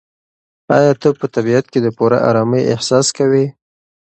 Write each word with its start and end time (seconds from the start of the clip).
ایا 0.77 0.93
ته 1.01 1.09
په 1.19 1.25
طبیعت 1.35 1.65
کې 1.71 1.79
د 1.83 1.87
پوره 1.97 2.19
ارامۍ 2.29 2.63
احساس 2.73 3.07
کوې؟ 3.17 3.45